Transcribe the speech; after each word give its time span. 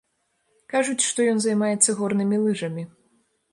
Кажуць, 0.73 1.03
што 1.09 1.27
ён 1.35 1.45
займаецца 1.45 1.97
горнымі 2.01 2.37
лыжамі. 2.47 2.89